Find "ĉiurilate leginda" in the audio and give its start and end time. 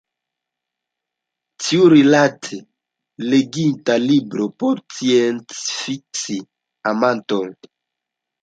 1.65-3.99